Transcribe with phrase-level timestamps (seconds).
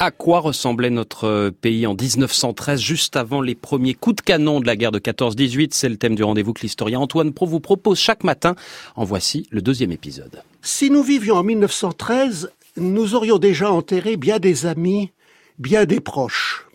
[0.00, 4.66] À quoi ressemblait notre pays en 1913, juste avant les premiers coups de canon de
[4.66, 7.96] la guerre de 14-18 C'est le thème du rendez-vous que l'historien Antoine Pro vous propose
[7.96, 8.56] chaque matin.
[8.96, 10.42] En voici le deuxième épisode.
[10.62, 15.12] Si nous vivions en 1913, nous aurions déjà enterré bien des amis,
[15.60, 16.66] bien des proches.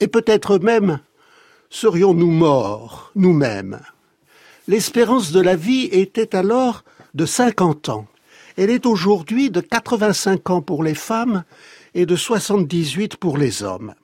[0.00, 0.98] Et peut-être même
[1.70, 3.78] serions-nous morts, nous-mêmes.
[4.66, 6.82] L'espérance de la vie était alors
[7.14, 8.08] de 50 ans.
[8.56, 11.44] Elle est aujourd'hui de 85 ans pour les femmes
[11.94, 13.94] et de 78 pour les hommes.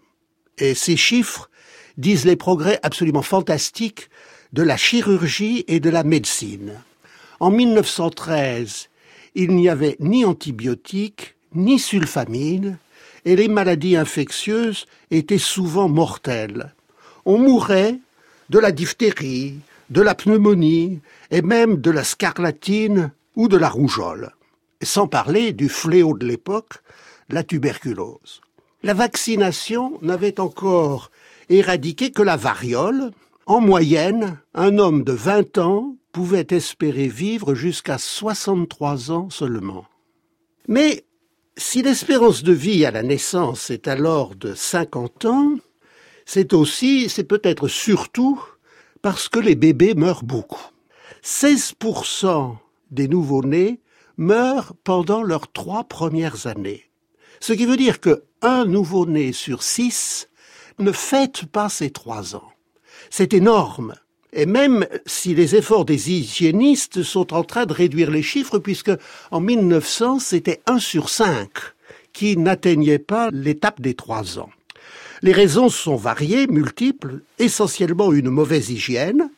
[0.59, 1.51] Et ces chiffres
[1.99, 4.09] disent les progrès absolument fantastiques
[4.53, 6.75] de la chirurgie et de la médecine.
[7.41, 8.89] En 1913,
[9.35, 12.79] il n'y avait ni antibiotiques, ni sulfamine,
[13.25, 16.75] et les maladies infectieuses étaient souvent mortelles.
[17.25, 17.99] On mourait
[18.49, 19.57] de la diphtérie,
[19.91, 24.33] de la pneumonie, et même de la scarlatine ou de la rougeole.
[24.83, 26.75] Sans parler du fléau de l'époque,
[27.35, 28.41] la tuberculose.
[28.83, 31.11] La vaccination n'avait encore
[31.49, 33.11] éradiqué que la variole.
[33.47, 39.85] En moyenne, un homme de 20 ans pouvait espérer vivre jusqu'à 63 ans seulement.
[40.69, 41.05] Mais
[41.57, 45.57] si l'espérance de vie à la naissance est alors de 50 ans,
[46.25, 48.41] c'est aussi, c'est peut-être surtout,
[49.03, 50.71] parce que les bébés meurent beaucoup.
[51.25, 52.57] 16%
[52.91, 53.81] des nouveau-nés
[54.17, 56.90] meurent pendant leurs trois premières années.
[57.41, 60.29] Ce qui veut dire que un nouveau-né sur six
[60.79, 62.53] ne fête pas ses trois ans.
[63.09, 63.95] C'est énorme.
[64.33, 68.93] Et même si les efforts des hygiénistes sont en train de réduire les chiffres, puisque
[69.31, 71.51] en 1900, c'était un sur cinq
[72.13, 74.51] qui n'atteignait pas l'étape des trois ans.
[75.23, 79.31] Les raisons sont variées, multiples, essentiellement une mauvaise hygiène,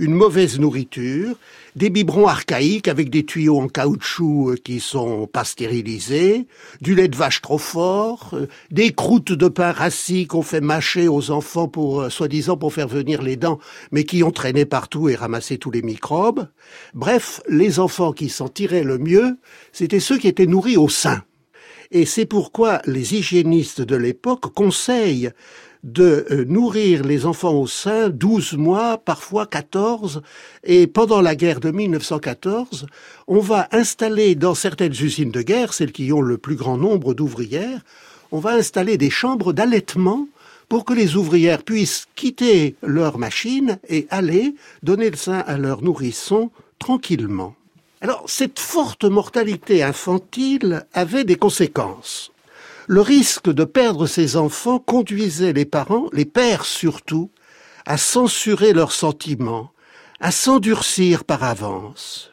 [0.00, 1.36] une mauvaise nourriture,
[1.76, 6.46] des biberons archaïques avec des tuyaux en caoutchouc euh, qui sont pas stérilisés,
[6.80, 11.06] du lait de vache trop fort, euh, des croûtes de pain rassis qu'on fait mâcher
[11.06, 13.58] aux enfants pour, euh, soi-disant, pour faire venir les dents,
[13.92, 16.48] mais qui ont traîné partout et ramassé tous les microbes.
[16.94, 19.36] Bref, les enfants qui s'en tiraient le mieux,
[19.70, 21.22] c'était ceux qui étaient nourris au sein.
[21.90, 25.30] Et c'est pourquoi les hygiénistes de l'époque conseillent
[25.82, 30.22] de euh, nourrir les enfants au sein 12 mois, parfois 14,
[30.64, 32.86] et pendant la guerre de 1914,
[33.26, 37.14] on va installer dans certaines usines de guerre, celles qui ont le plus grand nombre
[37.14, 37.80] d'ouvrières,
[38.32, 40.28] on va installer des chambres d'allaitement
[40.68, 45.82] pour que les ouvrières puissent quitter leur machine et aller donner le sein à leurs
[45.82, 47.56] nourrissons tranquillement.
[48.00, 52.32] Alors, cette forte mortalité infantile avait des conséquences
[52.90, 57.30] le risque de perdre ses enfants conduisait les parents, les pères surtout,
[57.86, 59.70] à censurer leurs sentiments,
[60.18, 62.32] à s'endurcir par avance.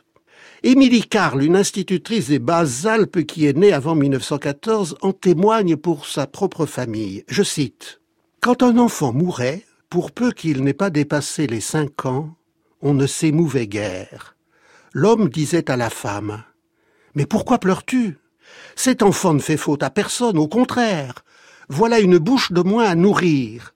[0.63, 6.25] Émilie Carl, une institutrice des Basses-Alpes qui est née avant 1914, en témoigne pour sa
[6.25, 7.24] propre famille.
[7.28, 8.01] Je cite
[8.41, 12.35] Quand un enfant mourait, pour peu qu'il n'ait pas dépassé les cinq ans,
[12.81, 14.35] on ne s'émouvait guère.
[14.91, 16.44] L'homme disait à la femme
[17.13, 18.18] Mais pourquoi pleures-tu?
[18.75, 21.25] Cet enfant ne fait faute à personne, au contraire.
[21.69, 23.74] Voilà une bouche de moins à nourrir.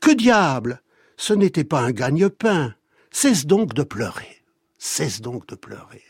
[0.00, 0.82] Que diable
[1.16, 2.74] Ce n'était pas un gagne-pain.
[3.10, 4.42] Cesse donc de pleurer.
[4.78, 6.02] Cesse donc de pleurer.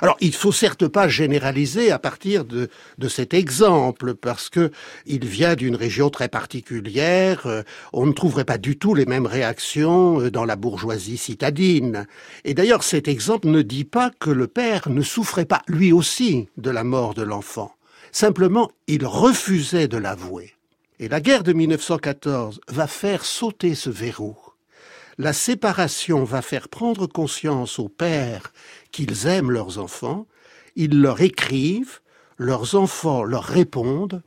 [0.00, 2.68] Alors, il faut certes pas généraliser à partir de,
[3.08, 4.70] cet exemple, parce que
[5.06, 7.46] il vient d'une région très particulière.
[7.46, 7.62] Euh,
[7.92, 12.06] on ne trouverait pas du tout les mêmes réactions euh, dans la bourgeoisie citadine.
[12.44, 16.48] Et d'ailleurs, cet exemple ne dit pas que le père ne souffrait pas, lui aussi,
[16.56, 17.74] de la mort de l'enfant.
[18.12, 20.54] Simplement, il refusait de l'avouer.
[21.00, 24.36] Et la guerre de 1914 va faire sauter ce verrou
[25.18, 28.52] la séparation va faire prendre conscience aux pères
[28.92, 30.26] qu'ils aiment leurs enfants,
[30.76, 32.00] ils leur écrivent,
[32.36, 34.22] leurs enfants leur répondent,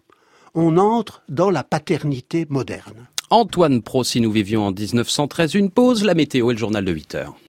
[0.54, 3.08] on entre dans la paternité moderne.
[3.30, 6.92] Antoine Pro, si nous vivions en 1913, une pause, la météo et le journal de
[6.92, 7.36] 8 heures.